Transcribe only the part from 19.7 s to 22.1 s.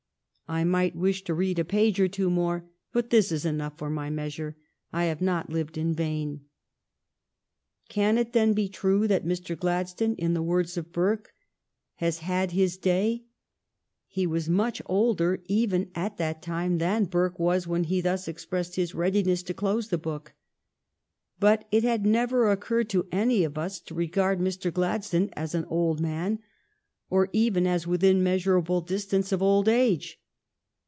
the book. But it had